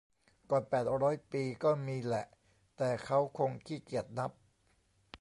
[0.49, 2.25] ก่อนแปดร้อยปีก็มีแหละ
[2.77, 4.31] แต่เค้าคงขี้เกียจนับ